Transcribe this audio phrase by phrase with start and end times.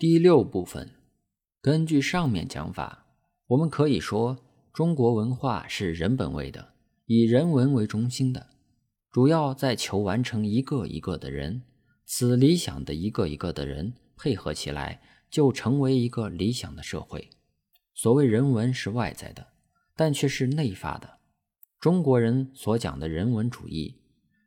[0.00, 0.92] 第六部分，
[1.60, 3.04] 根据上面讲法，
[3.48, 4.38] 我们可以说，
[4.72, 6.72] 中国文化是人本位的，
[7.04, 8.46] 以人文为中心的，
[9.10, 11.64] 主要在求完成一个一个的人。
[12.06, 17.28] 此理想的一个一个的人配合起来，就成为一个理想的社会。
[17.92, 19.48] 所谓人文是外在的，
[19.94, 21.18] 但却是内发的。
[21.78, 23.96] 中国人所讲的人文主义，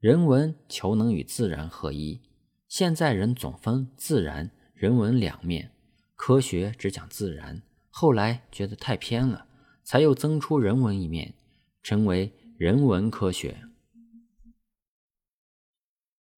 [0.00, 2.22] 人文求能与自然合一。
[2.66, 4.50] 现在人总分自然。
[4.74, 5.70] 人文两面，
[6.16, 9.46] 科学只讲自然，后来觉得太偏了，
[9.84, 11.34] 才又增出人文一面，
[11.82, 13.62] 成为人文科学。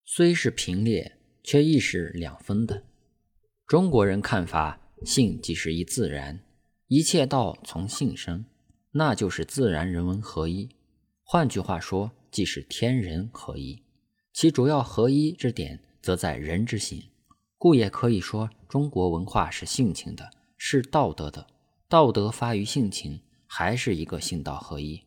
[0.05, 2.85] 虽是平列，却亦是两分的。
[3.67, 6.41] 中国人看法，性即是一自然，
[6.89, 8.45] 一切道从性生，
[8.93, 10.69] 那就是自然人文合一。
[11.23, 13.83] 换句话说，即是天人合一。
[14.33, 17.03] 其主要合一之点，则在人之心。
[17.59, 21.47] 故也可以说，中国文化是性情的，是道德的。
[21.89, 25.03] 道德发于性情，还是一个性道合一。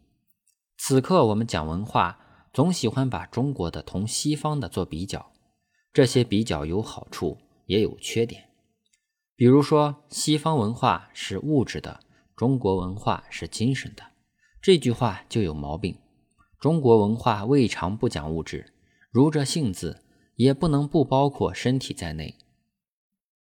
[0.78, 2.20] 此刻我们讲文化，
[2.52, 5.32] 总喜欢把中国的同西方的做比较，
[5.94, 8.50] 这些比较有好处，也有缺点。
[9.36, 12.00] 比如说，西方文化是物质的，
[12.36, 14.04] 中国文化是精神的，
[14.60, 15.96] 这句话就有毛病。
[16.60, 18.74] 中国文化未尝不讲物质，
[19.12, 20.04] 如这性字。
[20.40, 22.34] 也不能不包括身体在内。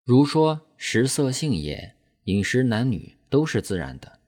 [0.05, 4.19] 如说食色性也，饮食男女都是自然的。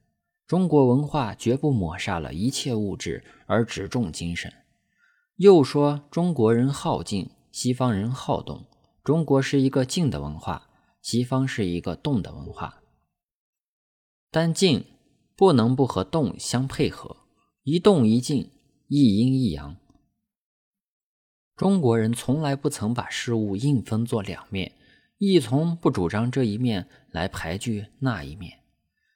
[0.47, 4.51] 中国文化绝不抹杀了一切物质，而只重精神。
[5.35, 8.65] 又说中国人好静，西方人好动。
[9.03, 10.67] 中国是一个静的文化，
[11.03, 12.81] 西方是一个动的文化。
[14.31, 14.83] 但静
[15.35, 17.17] 不能不和动相配合，
[17.61, 18.49] 一动一静，
[18.87, 19.77] 一阴一阳。
[21.55, 24.73] 中国人从来不曾把事物硬分作两面，
[25.17, 28.59] 亦从不主张这一面来排拒那一面。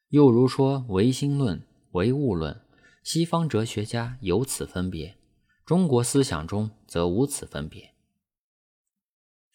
[0.10, 2.62] 又如说唯心论、唯物论，
[3.04, 5.16] 西方哲学家有此分别，
[5.66, 7.92] 中国思想中则无此分别。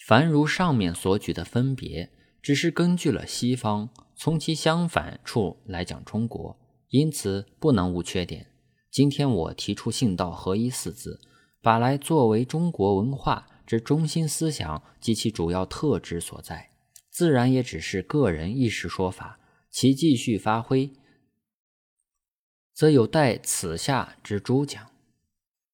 [0.06, 6.58] 凡如上面所举的分别，只是根据了西方，从其相反处来讲中国，
[6.90, 8.46] 因此不能无缺点。
[8.90, 11.20] 今天我提出“性道合一”四字。
[11.62, 16.70] 把来作为中国文化之中心思想及其主要特质所在，
[17.10, 19.40] 自然也只是个人一时说法，
[19.70, 20.92] 其继续发挥，
[22.72, 24.86] 则有待此下之诸讲。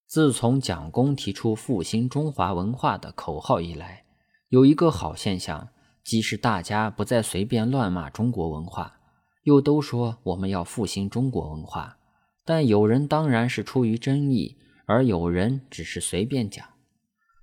[0.07, 4.05] 自从蒋公提出复兴中华文化的口号以来，
[4.49, 5.69] 有一个好现象，
[6.03, 9.01] 即是大家不再随便乱骂中国文化，
[9.43, 11.99] 又都说我们要复兴中国文化，
[12.45, 14.59] 但有人当然是出于真意。
[14.85, 16.67] 而有人只是随便讲，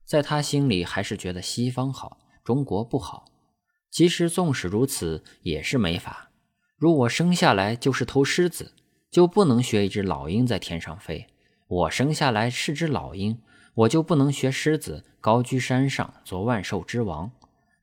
[0.10, 3.26] 在他心里还是觉得西方好，中国不好。
[3.92, 6.32] 其实纵使如此，也是没法。
[6.78, 8.74] 如我生下来就是头狮子，
[9.12, 11.28] 就不能学一只老鹰在天上飞；
[11.68, 13.40] 我生下来是只老鹰，
[13.76, 17.30] 我就不能学狮子高居山上做万兽之王。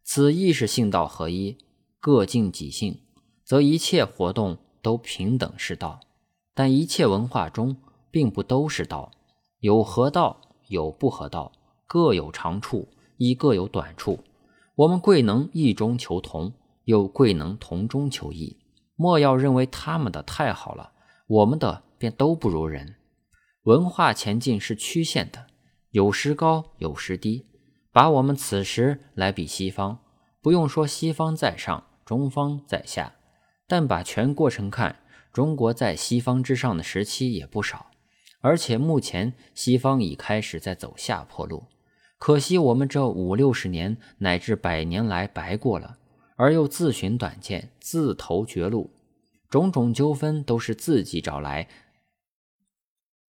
[0.03, 1.56] 此亦是性道合一，
[2.00, 3.03] 各尽己性，
[3.44, 6.00] 则一切活动都平等是道。
[6.53, 7.76] 但一切文化中，
[8.10, 9.12] 并不都是道。
[9.60, 11.53] 有合道，有不合道，
[11.86, 14.20] 各有长处，亦各有短处。
[14.74, 16.52] 我们贵能异中求同，
[16.84, 18.58] 又贵能同中求异。
[18.97, 20.92] 莫要认为他们的太好了，
[21.26, 22.97] 我们的便都不如人。
[23.62, 25.47] 文化前进是曲线的，
[25.91, 27.47] 有时高，有时低。
[27.92, 30.00] 把我们此时来比西方，
[30.42, 33.14] 不用说西方在上，中方在下，
[33.66, 35.00] 但把全过程看，
[35.32, 37.86] 中国在西方之上的时期也不少。
[38.42, 41.64] 而且目前西方已开始在走下坡路，
[42.19, 45.99] 可惜我们这五六十年乃至百年来白过了，
[46.37, 48.91] 而又自寻短见，自投绝路，
[49.49, 51.69] 种种纠纷都是自己找来。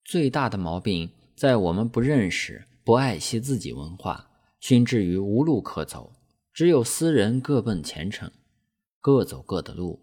[0.04, 6.14] 最大的毛病在我们不认识、不爱惜自己文化，熏至于无路可走，
[6.54, 8.32] 只有私人各奔前程，
[9.02, 10.02] 各走各的路，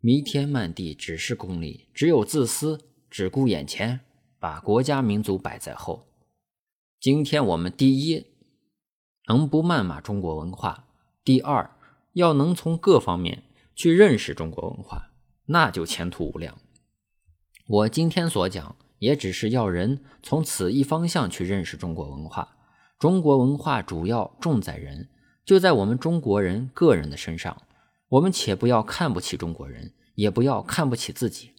[0.00, 2.80] 弥天漫地，只是功利，只有自私，
[3.10, 4.00] 只顾眼前。
[4.40, 6.06] 把国家民族摆在后。
[7.04, 8.28] 今天我们第一，
[9.26, 10.84] 能不谩骂中国文化；
[11.22, 11.76] 第二，
[12.14, 13.42] 要能从各方面
[13.74, 15.10] 去认识中国文化，
[15.44, 16.56] 那就前途无量。
[17.68, 22.56] 我今天所讲，也只是要人从此一方向去认识中国文化。
[22.98, 25.10] 中国文化主要重在人，
[25.44, 27.60] 就在我们中国人个人的身上。
[28.08, 31.50] 我们且不要看不起中国人，也不要看不起自己。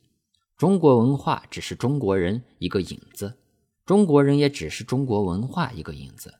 [0.58, 3.38] 中国文化只是中国人一个影子，
[3.86, 6.40] 中国人也只是中国文化一个影子。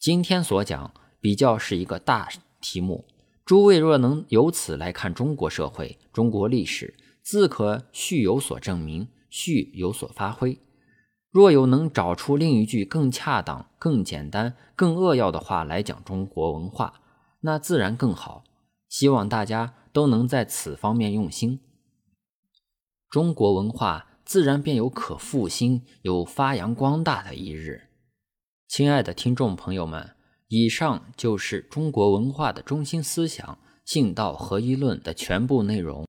[0.00, 2.28] 今天所讲比较是一个大
[2.60, 3.04] 题目：
[3.44, 10.58] 诸位若能由此来看中国社会、中国历史，自可续有所证明，续有所发挥。
[11.30, 17.00] 若有能找出另一句更恰当、更简单、更扼要的话来讲中国文化，
[17.42, 18.42] 那自然更好。
[18.88, 21.60] 希望大家都能在此方面用心，
[23.08, 27.88] 中国文化自然便有可复兴、有发扬光大的一日。
[28.68, 30.08] 亲爱的听众朋友们，
[30.46, 35.98] 以上就是中国文化的中心思想——信道合一论的全部内容。